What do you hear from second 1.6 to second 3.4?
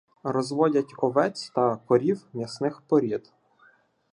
корів м'ясних порід.